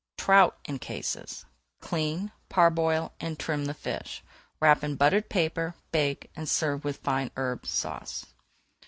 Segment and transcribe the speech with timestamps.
[0.17, 1.45] TROUT IN CASES
[1.79, 4.23] Clean, parboil, and trim the fish,
[4.59, 8.25] wrap in buttered paper, bake, and serve with Fine Herb Sauce.